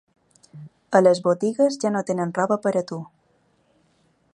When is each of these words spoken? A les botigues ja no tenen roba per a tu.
A 0.99 1.01
les 1.07 1.21
botigues 1.27 1.79
ja 1.85 1.93
no 1.97 2.03
tenen 2.11 2.35
roba 2.41 2.61
per 2.67 2.75
a 2.83 2.87
tu. 2.93 3.03